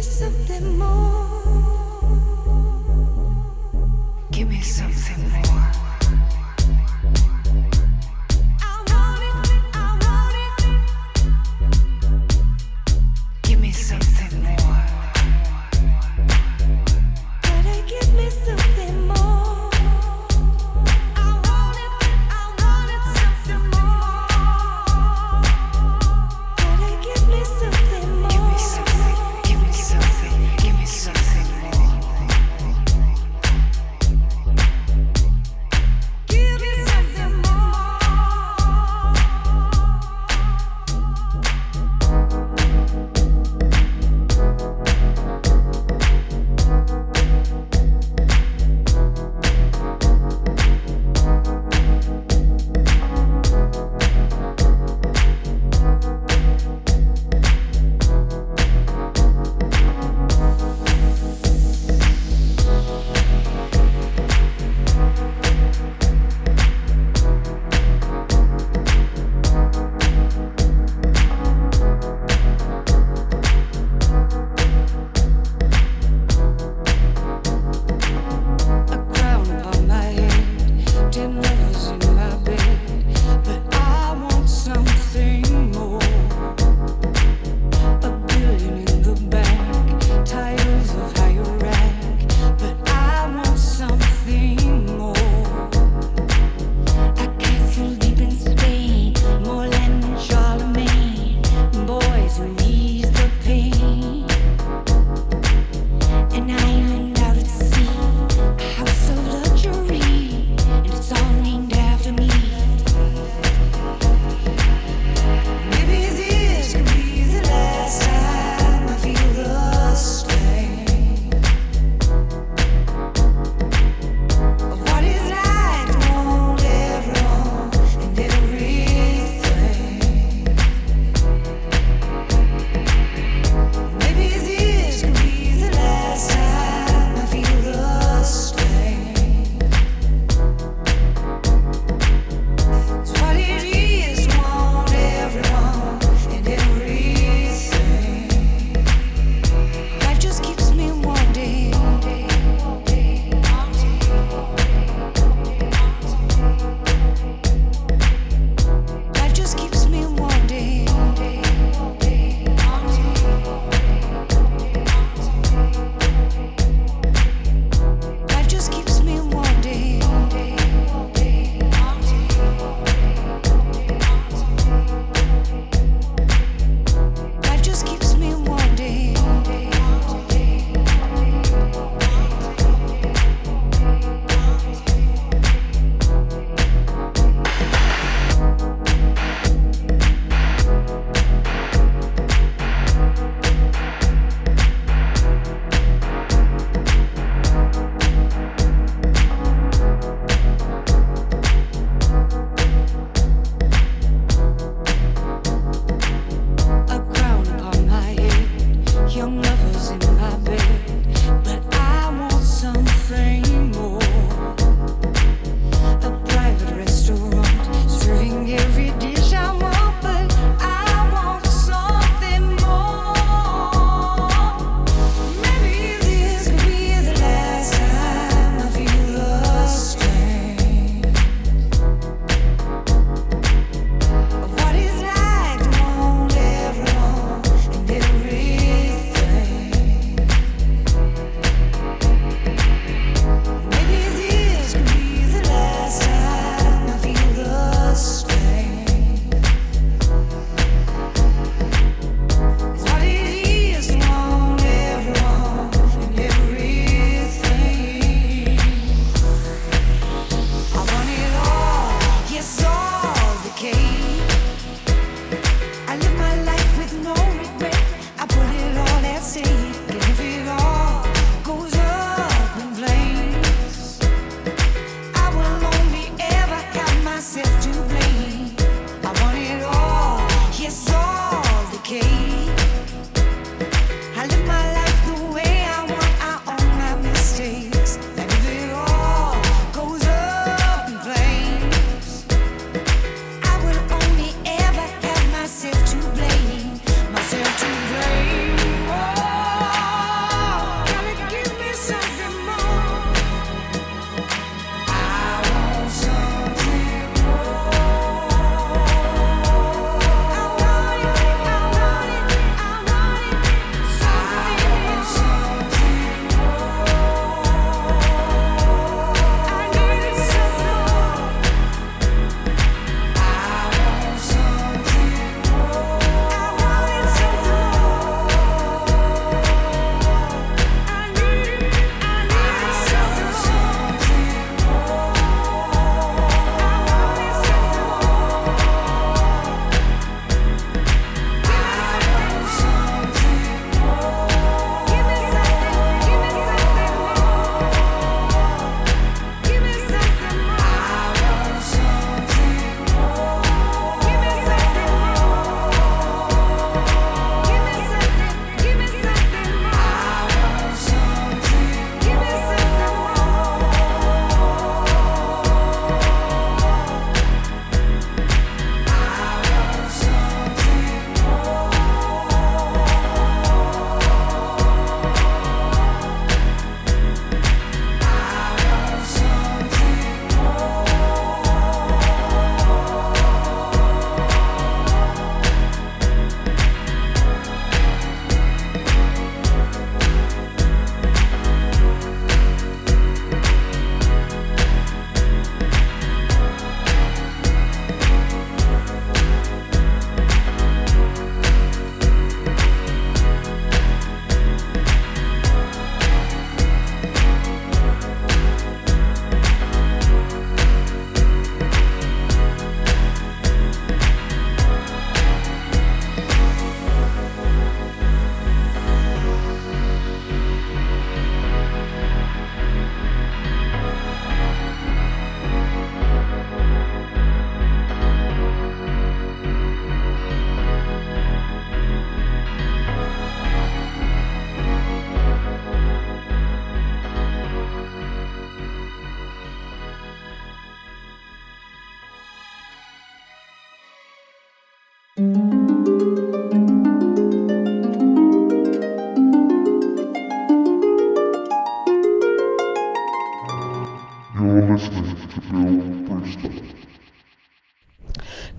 Give 0.00 0.62
me 0.62 1.19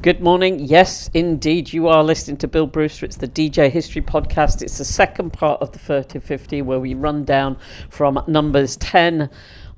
Good 0.01 0.19
morning. 0.19 0.57
Yes, 0.57 1.11
indeed, 1.13 1.71
you 1.71 1.87
are 1.87 2.03
listening 2.03 2.37
to 2.37 2.47
Bill 2.47 2.65
Brewster. 2.65 3.05
It's 3.05 3.17
the 3.17 3.27
DJ 3.27 3.69
History 3.69 4.01
Podcast. 4.01 4.63
It's 4.63 4.79
the 4.79 4.83
second 4.83 5.31
part 5.31 5.61
of 5.61 5.73
the 5.73 5.77
Furtive 5.77 6.23
50 6.23 6.63
where 6.63 6.79
we 6.79 6.95
run 6.95 7.23
down 7.23 7.55
from 7.87 8.23
numbers 8.25 8.77
10 8.77 9.29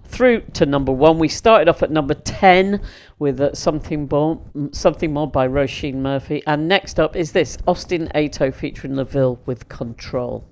through 0.05 0.43
to 0.53 0.65
number 0.65 0.93
one. 0.93 1.19
We 1.19 1.27
started 1.27 1.67
off 1.67 1.83
at 1.83 1.91
number 1.91 2.13
10 2.13 2.81
with 3.19 3.41
uh, 3.41 3.53
something, 3.53 4.07
more, 4.09 4.41
something 4.71 5.11
More 5.11 5.29
by 5.29 5.45
Roisin 5.45 5.95
Murphy. 5.95 6.41
And 6.47 6.69
next 6.69 7.01
up 7.01 7.17
is 7.17 7.33
this 7.33 7.57
Austin 7.67 8.09
Ato 8.15 8.49
featuring 8.49 8.93
LaVille 8.93 9.39
with 9.45 9.67
Control. 9.67 10.47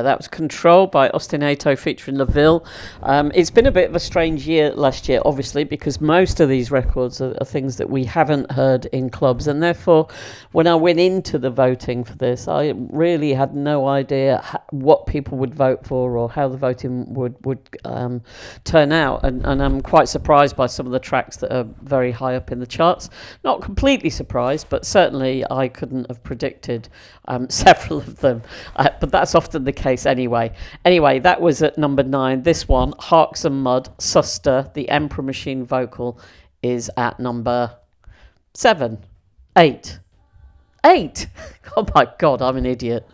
Uh, 0.00 0.02
that 0.02 0.16
was 0.16 0.28
Control 0.28 0.86
by 0.86 1.10
Ostinato 1.10 1.78
featuring 1.78 2.16
LaVille. 2.16 2.64
Um, 3.02 3.30
it's 3.34 3.50
been 3.50 3.66
a 3.66 3.70
bit 3.70 3.90
of 3.90 3.94
a 3.94 4.00
strange 4.00 4.48
year 4.48 4.70
last 4.70 5.10
year, 5.10 5.20
obviously, 5.26 5.62
because 5.62 6.00
most 6.00 6.40
of 6.40 6.48
these 6.48 6.70
records 6.70 7.20
are, 7.20 7.36
are, 7.38 7.44
things 7.44 7.76
that 7.76 7.90
we 7.90 8.02
haven't 8.04 8.50
heard 8.50 8.86
in 8.86 9.10
clubs. 9.10 9.46
And 9.46 9.62
therefore, 9.62 10.08
when 10.52 10.66
I 10.66 10.74
went 10.74 11.00
into 11.00 11.38
the 11.38 11.50
voting 11.50 12.02
for 12.02 12.14
this, 12.14 12.48
I 12.48 12.72
really 12.74 13.34
had 13.34 13.54
no 13.54 13.88
idea 13.88 14.62
what 14.70 15.06
people 15.06 15.36
would 15.36 15.54
vote 15.54 15.86
for 15.86 16.16
or 16.16 16.30
how 16.30 16.48
the 16.48 16.56
voting 16.56 17.12
would, 17.12 17.34
would 17.44 17.60
um, 17.84 18.22
turn 18.64 18.92
out. 18.92 19.22
And, 19.22 19.44
and 19.44 19.62
I'm 19.62 19.82
quite 19.82 20.08
surprised 20.08 20.56
by 20.56 20.66
some 20.66 20.86
of 20.86 20.92
the 20.92 20.98
tracks 20.98 21.36
that 21.38 21.54
are 21.54 21.66
very 21.82 22.10
high 22.10 22.36
up 22.36 22.52
in 22.52 22.58
the 22.58 22.66
charts. 22.66 23.10
Not 23.44 23.60
completely 23.60 24.08
surprised, 24.08 24.68
but 24.70 24.86
certainly 24.86 25.44
I 25.50 25.68
couldn't 25.68 26.06
have 26.08 26.22
predicted 26.22 26.88
um, 27.26 27.50
several 27.50 27.98
of 27.98 28.20
them. 28.20 28.42
Uh, 28.76 28.88
but 28.98 29.10
that's 29.10 29.34
often 29.34 29.64
the 29.64 29.72
case 29.72 29.89
anyway. 30.06 30.52
Anyway, 30.84 31.18
that 31.20 31.40
was 31.40 31.62
at 31.62 31.78
number 31.78 32.02
nine. 32.02 32.42
This 32.42 32.68
one, 32.68 32.94
Harks 32.98 33.44
and 33.44 33.62
Mudd, 33.62 33.88
Susta, 33.98 34.72
the 34.74 34.88
Emperor 34.88 35.22
Machine 35.24 35.64
vocal, 35.64 36.18
is 36.62 36.90
at 36.96 37.18
number 37.18 37.76
seven, 38.54 38.98
eight, 39.56 39.98
eight. 40.84 41.26
Oh 41.76 41.86
my 41.94 42.08
God, 42.18 42.42
I'm 42.42 42.56
an 42.56 42.66
idiot. 42.66 43.08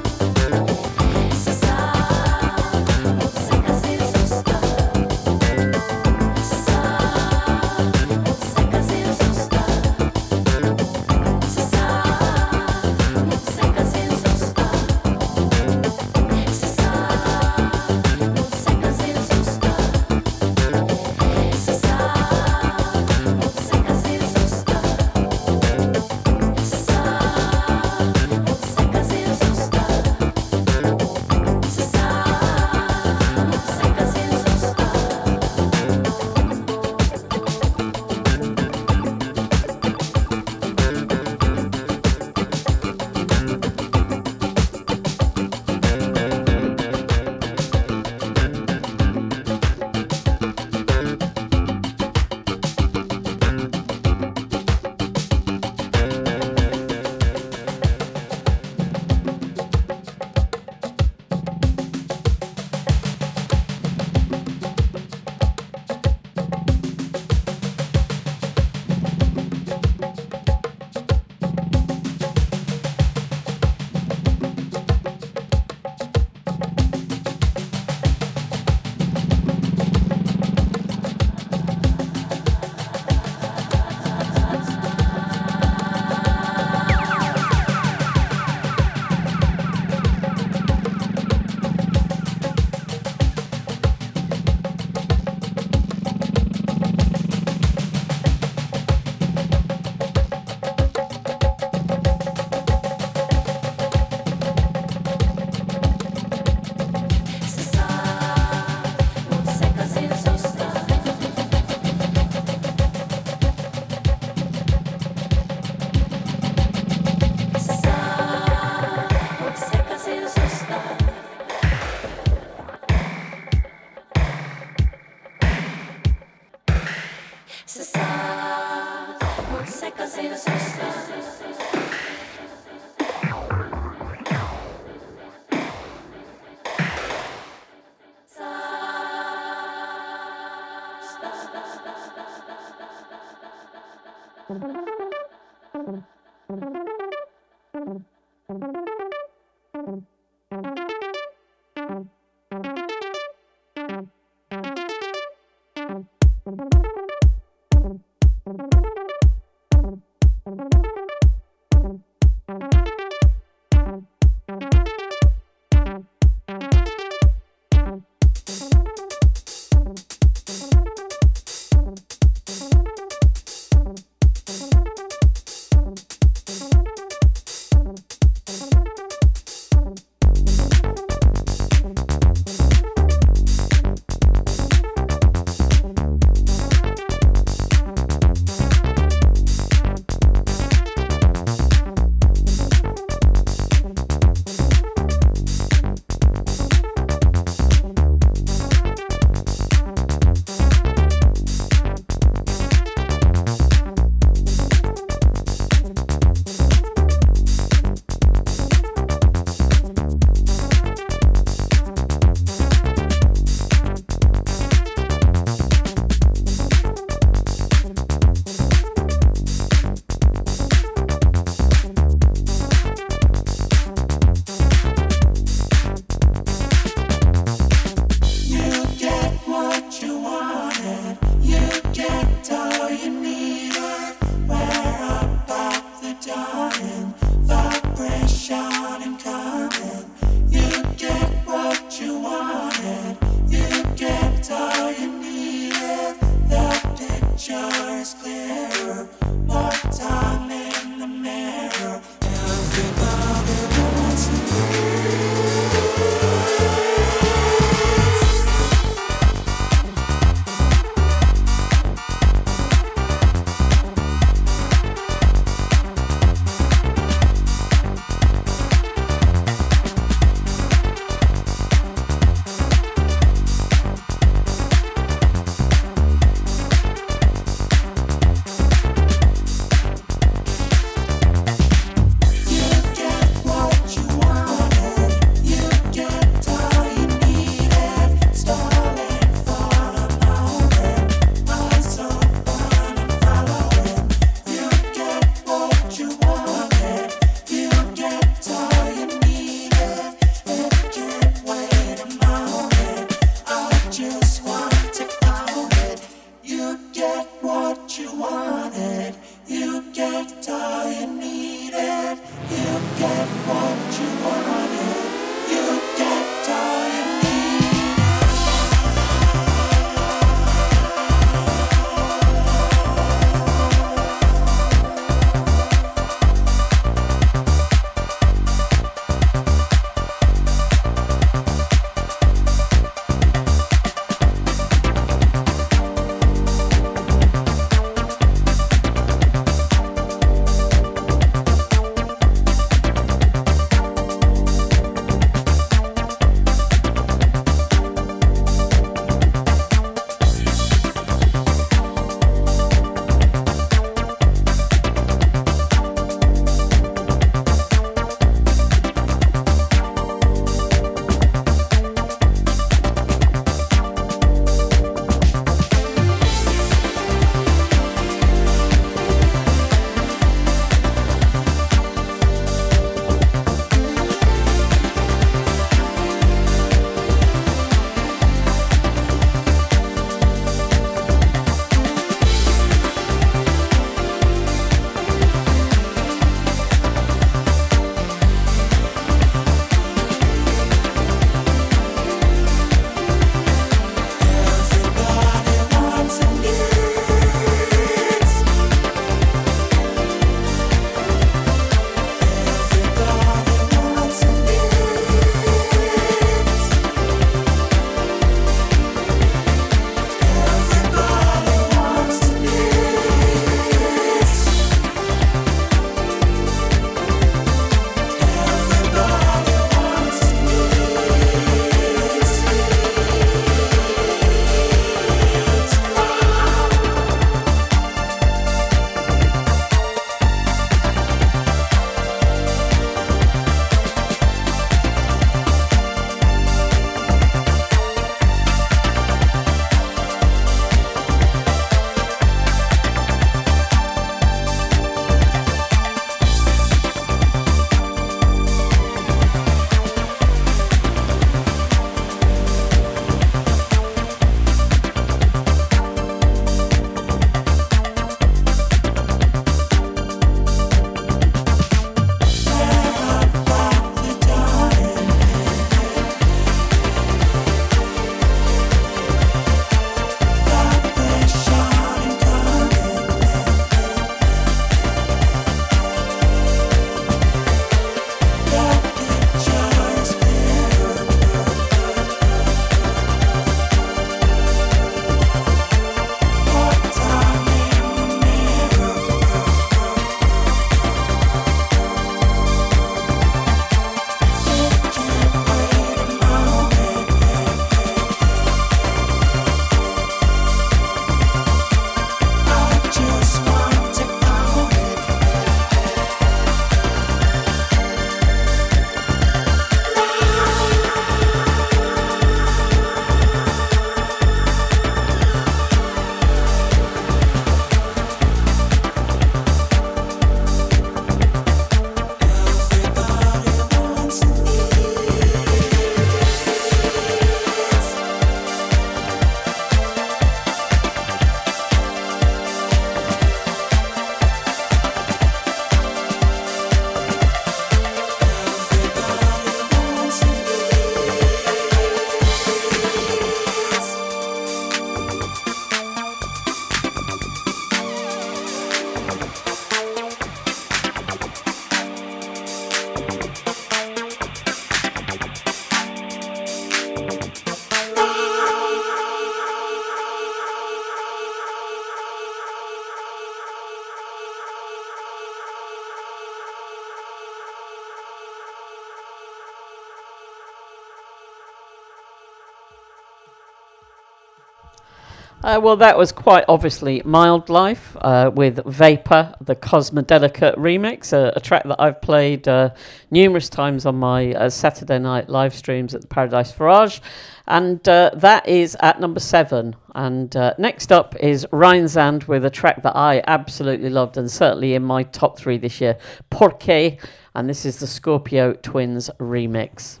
Uh, 575.48 575.58
well, 575.58 575.78
that 575.78 575.96
was 575.96 576.12
quite 576.12 576.44
obviously 576.46 577.00
Mildlife 577.06 577.96
uh, 578.02 578.30
with 578.34 578.62
Vapor, 578.66 579.34
the 579.40 579.56
Cosmodelica 579.56 580.54
remix, 580.58 581.14
a, 581.14 581.32
a 581.36 581.40
track 581.40 581.64
that 581.64 581.80
I've 581.80 582.02
played 582.02 582.46
uh, 582.46 582.74
numerous 583.10 583.48
times 583.48 583.86
on 583.86 583.94
my 583.94 584.34
uh, 584.34 584.50
Saturday 584.50 584.98
night 584.98 585.30
live 585.30 585.54
streams 585.54 585.94
at 585.94 586.02
the 586.02 586.06
Paradise 586.06 586.52
Farage. 586.52 587.00
And 587.46 587.88
uh, 587.88 588.10
that 588.16 588.46
is 588.46 588.76
at 588.80 589.00
number 589.00 589.20
seven. 589.20 589.74
And 589.94 590.36
uh, 590.36 590.52
next 590.58 590.92
up 590.92 591.16
is 591.16 591.46
Rheinzand 591.46 592.28
with 592.28 592.44
a 592.44 592.50
track 592.50 592.82
that 592.82 592.94
I 592.94 593.22
absolutely 593.26 593.88
loved 593.88 594.18
and 594.18 594.30
certainly 594.30 594.74
in 594.74 594.82
my 594.82 595.02
top 595.02 595.38
three 595.38 595.56
this 595.56 595.80
year, 595.80 595.96
Porque. 596.28 596.98
And 597.34 597.48
this 597.48 597.64
is 597.64 597.78
the 597.78 597.86
Scorpio 597.86 598.52
Twins 598.52 599.08
remix. 599.18 600.00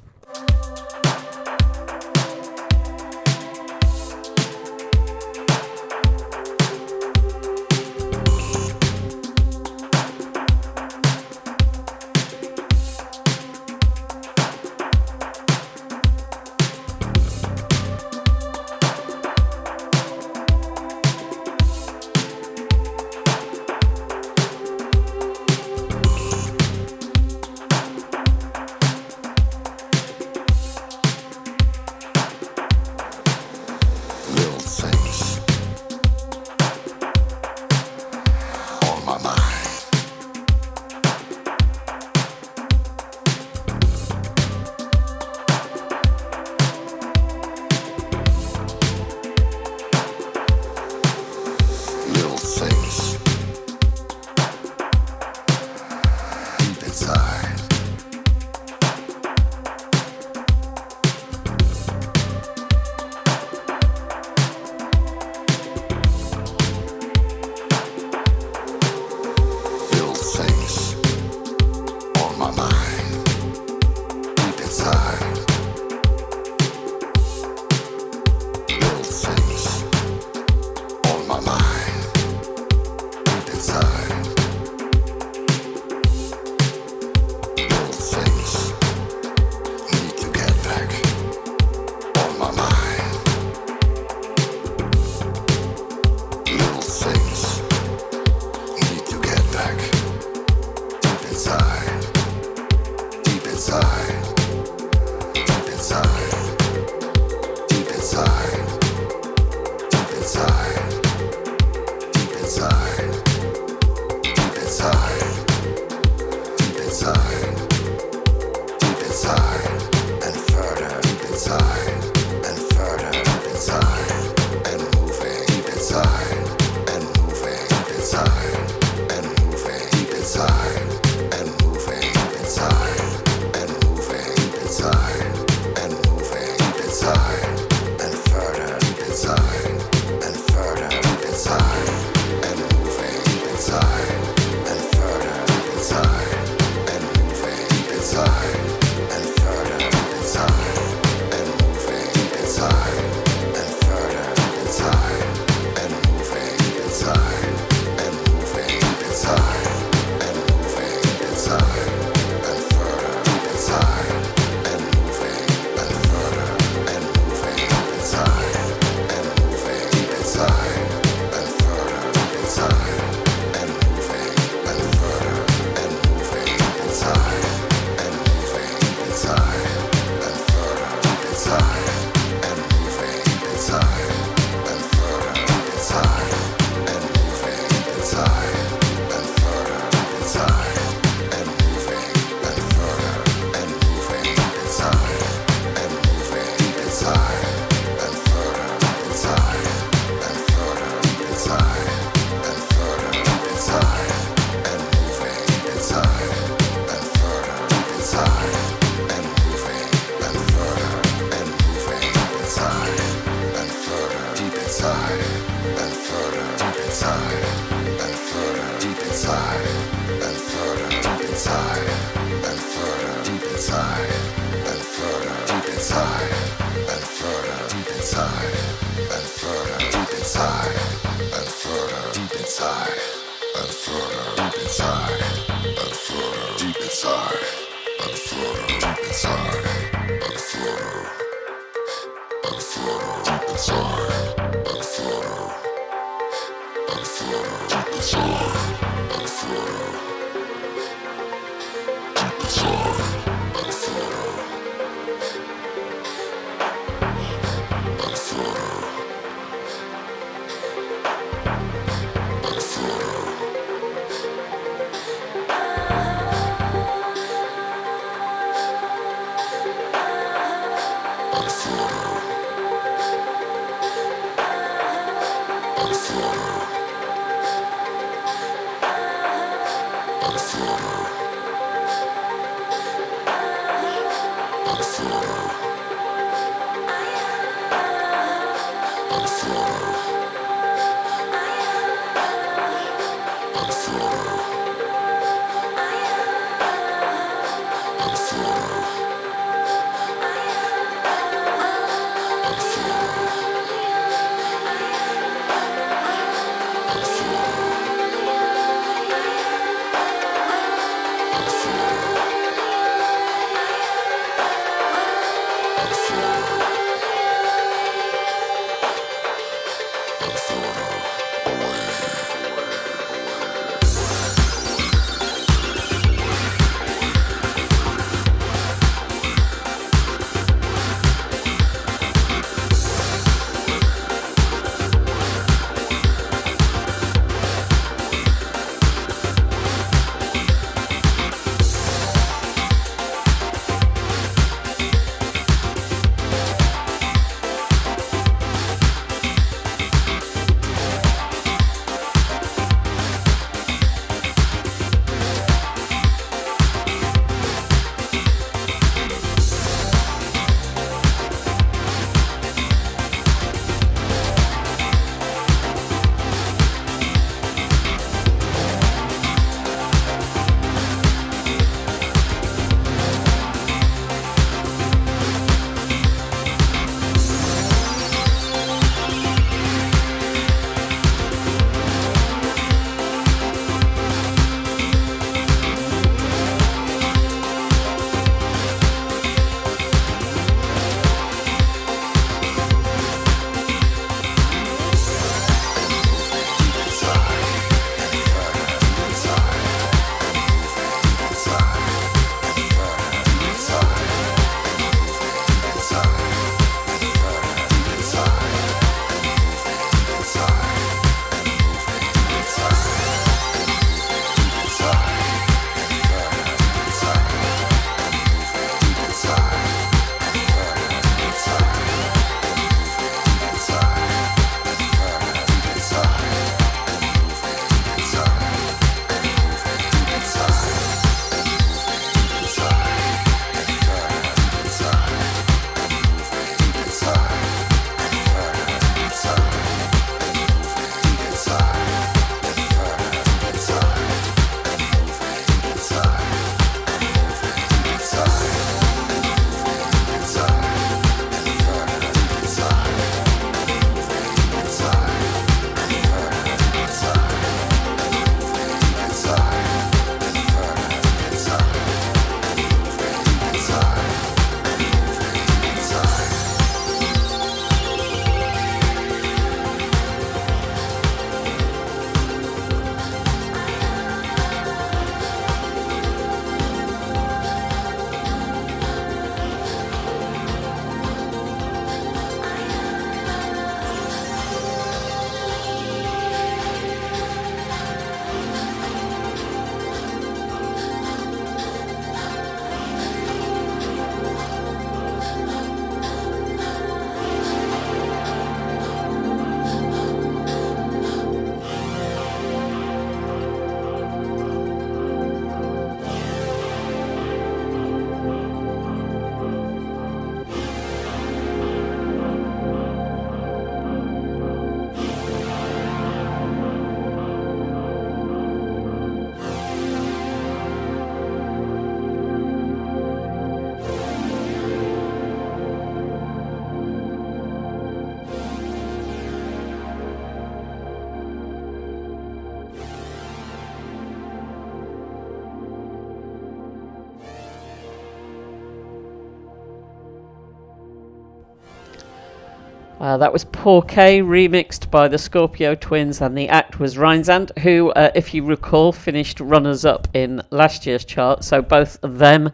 Uh, 543.08 543.16
that 543.16 543.32
was 543.32 543.42
Porque 543.42 544.20
remixed 544.20 544.90
by 544.90 545.08
the 545.08 545.16
Scorpio 545.16 545.74
Twins, 545.74 546.20
and 546.20 546.36
the 546.36 546.46
act 546.50 546.78
was 546.78 546.96
Rheinzand, 546.96 547.56
who, 547.60 547.88
uh, 547.92 548.10
if 548.14 548.34
you 548.34 548.44
recall, 548.44 548.92
finished 548.92 549.40
runners 549.40 549.86
up 549.86 550.06
in 550.12 550.42
last 550.50 550.84
year's 550.84 551.06
chart. 551.06 551.42
So 551.42 551.62
both 551.62 551.96
them 552.02 552.52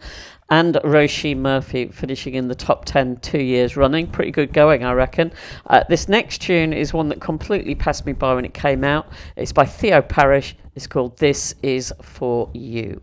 and 0.51 0.77
Roisin 0.85 1.39
Murphy 1.39 1.89
finishing 1.89 2.35
in 2.35 2.47
the 2.47 2.55
top 2.55 2.85
10 2.85 3.17
two 3.17 3.43
years 3.43 3.77
running. 3.77 4.07
Pretty 4.07 4.31
good 4.31 4.53
going, 4.53 4.85
I 4.85 4.93
reckon. 4.93 5.33
Uh, 5.67 5.83
this 5.89 6.09
next 6.09 6.41
tune 6.41 6.73
is 6.73 6.95
one 6.95 7.09
that 7.09 7.21
completely 7.21 7.75
passed 7.75 8.07
me 8.07 8.13
by 8.13 8.33
when 8.35 8.45
it 8.45 8.55
came 8.55 8.85
out. 8.85 9.09
It's 9.35 9.53
by 9.53 9.65
Theo 9.65 10.03
Parrish. 10.03 10.55
It's 10.77 10.87
called 10.87 11.19
This 11.19 11.57
Is 11.65 11.93
For 12.01 12.49
You. 12.55 13.03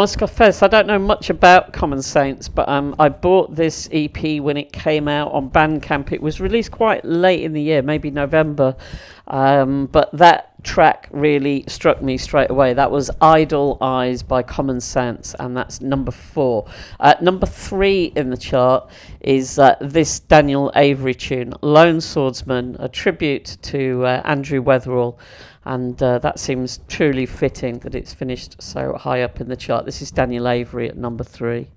Must 0.00 0.16
confess, 0.16 0.62
I 0.62 0.68
don't 0.68 0.86
know 0.86 0.98
much 0.98 1.28
about 1.28 1.74
Common 1.74 2.00
Saints, 2.00 2.48
but 2.48 2.66
um, 2.70 2.96
I 2.98 3.10
bought 3.10 3.54
this 3.54 3.86
EP 3.92 4.40
when 4.40 4.56
it 4.56 4.72
came 4.72 5.08
out 5.08 5.30
on 5.32 5.50
Bandcamp. 5.50 6.10
It 6.10 6.22
was 6.22 6.40
released 6.40 6.70
quite 6.70 7.04
late 7.04 7.42
in 7.42 7.52
the 7.52 7.60
year, 7.60 7.82
maybe 7.82 8.10
November. 8.10 8.76
Um, 9.26 9.88
but 9.92 10.10
that 10.12 10.64
track 10.64 11.08
really 11.10 11.64
struck 11.68 12.00
me 12.00 12.16
straight 12.16 12.48
away. 12.48 12.72
That 12.72 12.90
was 12.90 13.10
Idol 13.20 13.76
Eyes 13.82 14.22
by 14.22 14.42
Common 14.42 14.80
Saints, 14.80 15.34
and 15.38 15.54
that's 15.54 15.82
number 15.82 16.12
four. 16.12 16.66
Uh, 16.98 17.16
number 17.20 17.44
three 17.44 18.04
in 18.16 18.30
the 18.30 18.38
chart 18.38 18.88
is 19.20 19.58
uh, 19.58 19.76
this 19.82 20.20
Daniel 20.20 20.72
Avery 20.76 21.14
tune, 21.14 21.52
Lone 21.60 22.00
Swordsman, 22.00 22.74
a 22.78 22.88
tribute 22.88 23.58
to 23.62 24.06
uh, 24.06 24.22
Andrew 24.24 24.64
Weatherall 24.64 25.18
and 25.70 26.02
uh, 26.02 26.18
that 26.18 26.40
seems 26.40 26.80
truly 26.88 27.24
fitting 27.26 27.78
that 27.78 27.94
it's 27.94 28.12
finished 28.12 28.60
so 28.60 28.92
high 28.94 29.22
up 29.22 29.40
in 29.40 29.48
the 29.48 29.54
chart. 29.54 29.84
This 29.84 30.02
is 30.02 30.10
Daniel 30.10 30.48
Avery 30.48 30.88
at 30.88 30.96
number 30.96 31.22
three. 31.22 31.68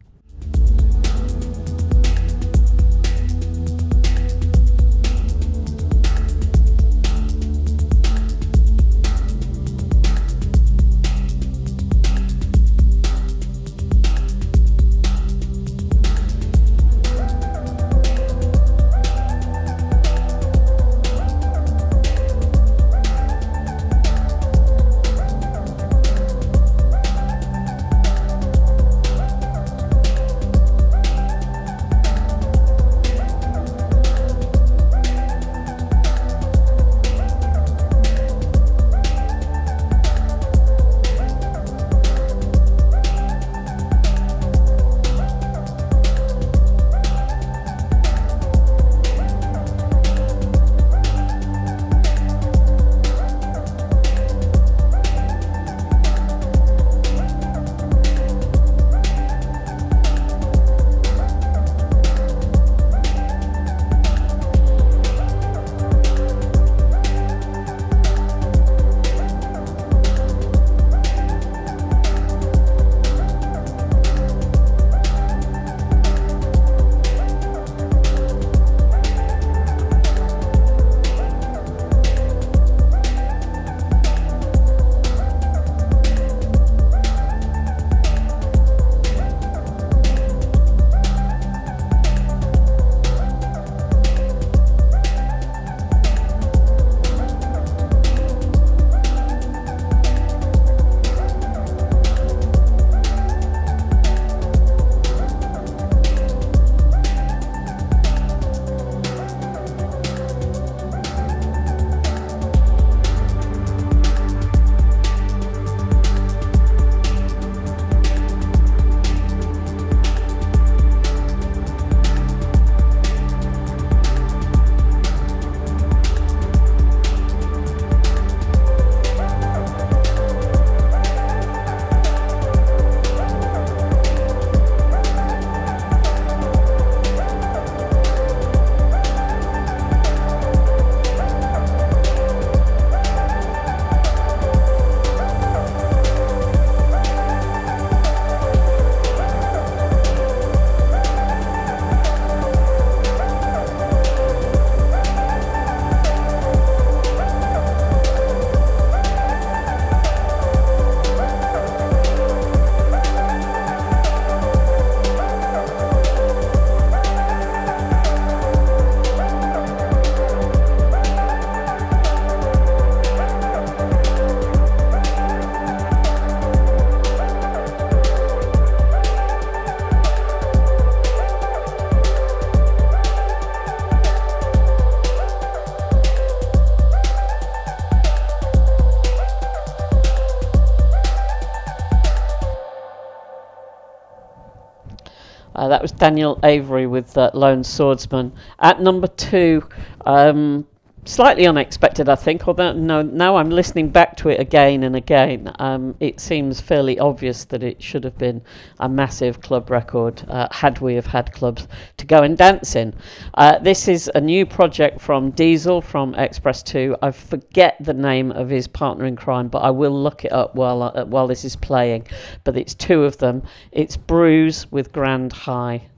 That 195.73 195.81
was 195.81 195.91
Daniel 195.91 196.39
Avery 196.43 196.85
with 196.85 197.17
uh, 197.17 197.31
Lone 197.33 197.63
Swordsman. 197.63 198.31
At 198.59 198.79
number 198.79 199.07
two, 199.07 199.67
um, 200.05 200.67
slightly 201.05 201.45
unexpected, 201.45 202.09
I 202.09 202.15
think. 202.15 202.47
Although 202.47 202.73
no, 202.73 203.01
now 203.01 203.37
I'm 203.37 203.49
listening 203.49 203.89
back 203.89 204.15
to 204.17 204.29
it 204.29 204.39
again 204.39 204.83
and 204.83 204.95
again, 204.95 205.53
um, 205.59 205.95
it 205.99 206.19
seems 206.19 206.61
fairly 206.61 206.99
obvious 206.99 207.45
that 207.45 207.63
it 207.63 207.81
should 207.81 208.03
have 208.03 208.17
been 208.17 208.41
a 208.79 208.89
massive 208.89 209.41
club 209.41 209.69
record 209.69 210.23
uh, 210.27 210.47
had 210.51 210.79
we 210.79 210.95
have 210.95 211.07
had 211.07 211.31
clubs 211.31 211.67
to 211.97 212.05
go 212.05 212.23
and 212.23 212.37
dance 212.37 212.75
in. 212.75 212.93
Uh, 213.33 213.59
this 213.59 213.87
is 213.87 214.09
a 214.15 214.21
new 214.21 214.45
project 214.45 215.01
from 215.01 215.31
Diesel 215.31 215.81
from 215.81 216.15
Express 216.15 216.63
Two. 216.63 216.95
I 217.01 217.11
forget 217.11 217.77
the 217.79 217.93
name 217.93 218.31
of 218.31 218.49
his 218.49 218.67
partner 218.67 219.05
in 219.05 219.15
crime, 219.15 219.47
but 219.47 219.59
I 219.59 219.71
will 219.71 220.03
look 220.03 220.25
it 220.25 220.31
up 220.31 220.55
while 220.55 220.83
uh, 220.83 221.05
while 221.05 221.27
this 221.27 221.45
is 221.45 221.55
playing. 221.55 222.07
But 222.43 222.57
it's 222.57 222.73
two 222.73 223.03
of 223.03 223.17
them. 223.17 223.43
It's 223.71 223.97
Bruise 223.97 224.71
with 224.71 224.91
Grand 224.91 225.33
Hi. 225.33 225.89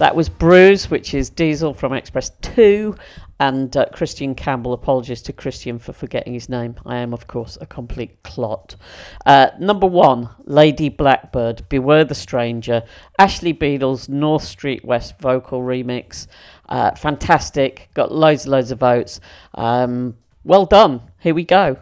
That 0.00 0.16
was 0.16 0.30
Bruise, 0.30 0.90
which 0.90 1.12
is 1.12 1.28
Diesel 1.28 1.74
from 1.74 1.92
Express 1.92 2.30
2, 2.40 2.96
and 3.38 3.76
uh, 3.76 3.84
Christian 3.92 4.34
Campbell. 4.34 4.72
Apologies 4.72 5.20
to 5.20 5.34
Christian 5.34 5.78
for 5.78 5.92
forgetting 5.92 6.32
his 6.32 6.48
name. 6.48 6.76
I 6.86 6.96
am, 6.96 7.12
of 7.12 7.26
course, 7.26 7.58
a 7.60 7.66
complete 7.66 8.22
clot. 8.22 8.76
Uh, 9.26 9.48
number 9.58 9.86
one, 9.86 10.30
Lady 10.44 10.88
Blackbird, 10.88 11.68
Beware 11.68 12.04
the 12.04 12.14
Stranger, 12.14 12.82
Ashley 13.18 13.52
Beedle's 13.52 14.08
North 14.08 14.44
Street 14.44 14.86
West 14.86 15.18
vocal 15.18 15.60
remix. 15.60 16.28
Uh, 16.66 16.92
fantastic, 16.92 17.90
got 17.92 18.10
loads 18.10 18.44
and 18.44 18.52
loads 18.52 18.70
of 18.70 18.78
votes. 18.78 19.20
Um, 19.54 20.16
well 20.44 20.64
done. 20.64 21.02
Here 21.18 21.34
we 21.34 21.44
go. 21.44 21.76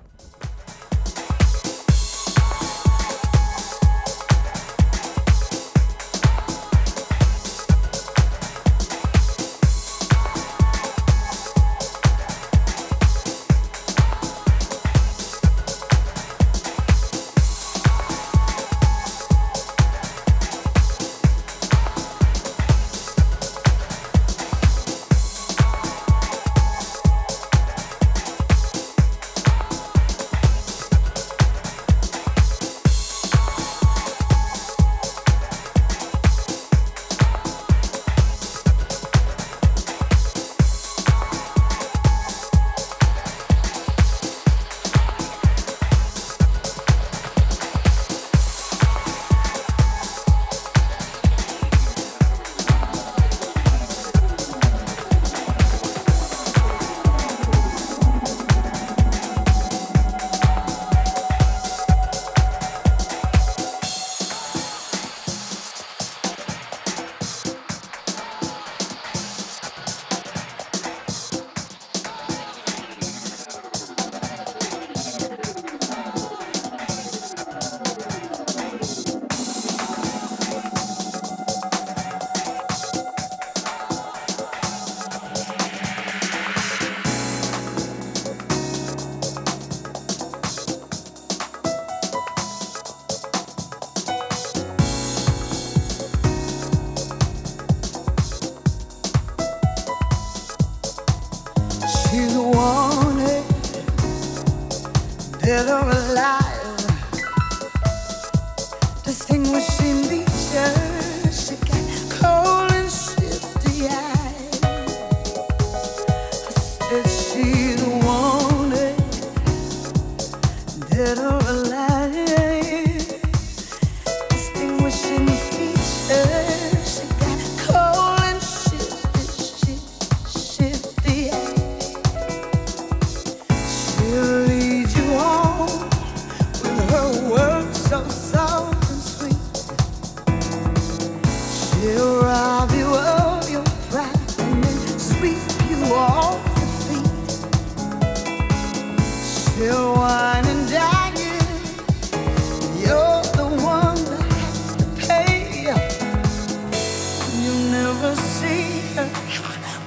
never 158.00 158.14
see 158.16 158.80
her 158.94 159.06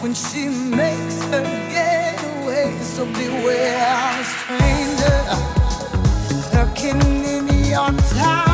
when 0.02 0.14
she 0.14 0.50
makes 0.50 1.24
her 1.26 1.44
getaway. 1.72 2.78
So 2.82 3.06
beware, 3.06 4.24
stranger 4.24 5.22
lurking 6.54 7.02
in 7.26 7.48
your 7.70 7.92
town. 8.14 8.51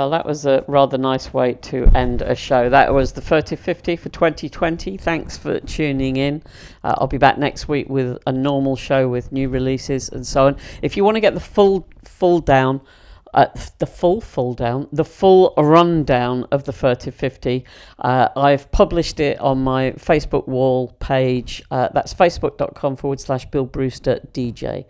Well, 0.00 0.08
that 0.08 0.24
was 0.24 0.46
a 0.46 0.64
rather 0.66 0.96
nice 0.96 1.34
way 1.34 1.52
to 1.52 1.86
end 1.94 2.22
a 2.22 2.34
show. 2.34 2.70
That 2.70 2.94
was 2.94 3.12
the 3.12 3.20
Furtive 3.20 3.60
50 3.60 3.96
for 3.96 4.08
2020. 4.08 4.96
Thanks 4.96 5.36
for 5.36 5.60
tuning 5.60 6.16
in. 6.16 6.42
Uh, 6.82 6.94
I'll 6.96 7.06
be 7.06 7.18
back 7.18 7.36
next 7.36 7.68
week 7.68 7.86
with 7.90 8.16
a 8.26 8.32
normal 8.32 8.76
show 8.76 9.10
with 9.10 9.30
new 9.30 9.50
releases 9.50 10.08
and 10.08 10.26
so 10.26 10.46
on. 10.46 10.56
If 10.80 10.96
you 10.96 11.04
want 11.04 11.16
to 11.16 11.20
get 11.20 11.34
the 11.34 11.40
full 11.40 11.86
full 12.02 12.40
down 12.40 12.80
uh, 13.34 13.46
the 13.78 13.86
full 13.86 14.20
full 14.20 14.54
down, 14.54 14.88
the 14.92 15.04
full 15.04 15.54
rundown 15.56 16.46
of 16.50 16.64
the 16.64 16.72
Furtive 16.72 17.14
50. 17.14 17.64
Uh, 17.98 18.28
I've 18.36 18.70
published 18.72 19.20
it 19.20 19.38
on 19.38 19.62
my 19.62 19.92
Facebook 19.92 20.48
wall 20.48 20.88
page. 20.98 21.62
Uh, 21.70 21.88
that's 21.94 22.12
facebook.com 22.12 22.96
forward 22.96 23.20
slash 23.20 23.46
Bill 23.46 23.66
Brewster 23.66 24.20
DJ. 24.32 24.86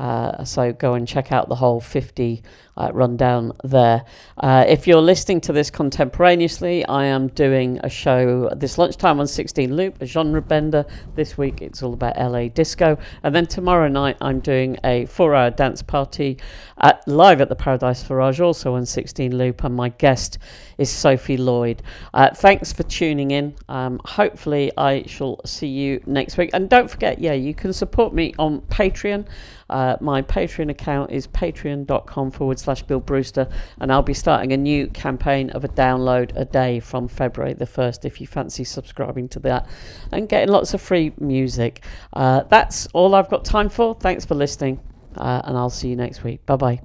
Uh, 0.00 0.42
so 0.44 0.72
go 0.72 0.94
and 0.94 1.06
check 1.06 1.30
out 1.30 1.50
the 1.50 1.54
whole 1.54 1.78
50 1.78 2.42
uh, 2.78 2.90
rundown 2.94 3.52
there. 3.64 4.02
Uh, 4.38 4.64
if 4.66 4.86
you're 4.86 5.02
listening 5.02 5.42
to 5.42 5.52
this 5.52 5.70
contemporaneously, 5.70 6.86
I 6.86 7.04
am 7.04 7.28
doing 7.28 7.78
a 7.84 7.90
show 7.90 8.48
this 8.56 8.78
lunchtime 8.78 9.20
on 9.20 9.26
16 9.26 9.76
Loop, 9.76 10.00
a 10.00 10.06
genre 10.06 10.40
bender. 10.40 10.86
This 11.16 11.36
week 11.36 11.60
it's 11.60 11.82
all 11.82 11.92
about 11.92 12.16
LA 12.18 12.48
disco. 12.48 12.96
And 13.22 13.34
then 13.34 13.44
tomorrow 13.44 13.88
night 13.88 14.16
I'm 14.22 14.40
doing 14.40 14.78
a 14.84 15.04
four 15.04 15.34
hour 15.34 15.50
dance 15.50 15.82
party 15.82 16.38
at, 16.78 17.06
live 17.06 17.42
at 17.42 17.50
the 17.50 17.56
Paradise 17.56 18.02
Garage, 18.02 18.40
also 18.40 18.76
on 18.76 18.86
16 18.86 19.36
Loop. 19.36 19.64
And 19.64 19.74
my 19.74 19.90
guest 19.90 20.38
is 20.78 20.88
Sophie 20.88 21.36
Lloyd. 21.36 21.82
Uh, 22.14 22.30
thanks 22.34 22.72
for 22.72 22.84
tuning 22.84 23.32
in. 23.32 23.54
Um, 23.68 24.00
hopefully, 24.06 24.72
I 24.78 25.04
shall 25.06 25.42
see 25.44 25.68
you 25.68 26.02
next 26.06 26.38
week. 26.38 26.48
And 26.54 26.70
don't 26.70 26.90
forget, 26.90 27.18
yeah, 27.18 27.34
you 27.34 27.52
can 27.52 27.74
support 27.74 28.14
me 28.14 28.32
on 28.38 28.62
Patreon. 28.62 29.26
Uh, 29.70 29.96
my 30.00 30.20
Patreon 30.20 30.68
account 30.68 31.10
is 31.10 31.26
patreon.com 31.28 32.30
forward 32.32 32.58
slash 32.58 32.82
Bill 32.82 33.00
Brewster, 33.00 33.48
and 33.80 33.92
I'll 33.92 34.02
be 34.02 34.14
starting 34.14 34.52
a 34.52 34.56
new 34.56 34.88
campaign 34.88 35.50
of 35.50 35.64
a 35.64 35.68
download 35.68 36.32
a 36.36 36.44
day 36.44 36.80
from 36.80 37.08
February 37.08 37.54
the 37.54 37.66
1st 37.66 38.04
if 38.04 38.20
you 38.20 38.26
fancy 38.26 38.64
subscribing 38.64 39.28
to 39.30 39.38
that 39.40 39.68
and 40.12 40.28
getting 40.28 40.48
lots 40.48 40.74
of 40.74 40.80
free 40.82 41.12
music. 41.18 41.84
Uh, 42.12 42.42
that's 42.44 42.86
all 42.88 43.14
I've 43.14 43.30
got 43.30 43.44
time 43.44 43.68
for. 43.68 43.94
Thanks 43.94 44.24
for 44.24 44.34
listening, 44.34 44.80
uh, 45.16 45.42
and 45.44 45.56
I'll 45.56 45.70
see 45.70 45.88
you 45.88 45.96
next 45.96 46.24
week. 46.24 46.44
Bye 46.46 46.56
bye. 46.56 46.80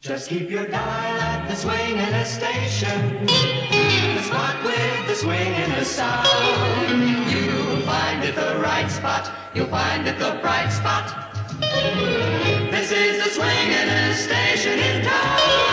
Just 0.00 0.28
keep 0.28 0.50
your 0.50 0.66
dial 0.66 1.18
at 1.18 1.48
the 1.48 1.56
swinging 1.56 2.24
station. 2.26 3.24
The 3.24 4.22
spot 4.22 4.62
with 4.62 5.08
the 5.08 5.14
swinging 5.14 5.84
sound. 5.84 6.28
You'll 6.90 7.00
find 7.00 7.32
it 7.32 7.54
the 7.56 7.63
right 8.64 8.90
spot. 8.90 9.30
You'll 9.54 9.66
find 9.66 10.08
it 10.08 10.18
the 10.18 10.38
bright 10.40 10.70
spot. 10.70 11.06
This 12.70 12.90
is 12.90 13.22
the 13.22 13.30
swingin'est 13.36 14.24
station 14.24 14.78
in 14.78 15.04
town. 15.04 15.63